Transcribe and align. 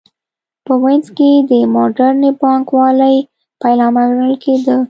په 0.65 0.73
وینز 0.83 1.07
کې 1.17 1.31
د 1.49 1.51
موډرنې 1.73 2.31
بانک 2.41 2.67
والۍ 2.77 3.17
پیلامه 3.61 4.03
ګڼل 4.11 4.33
کېده 4.43 4.75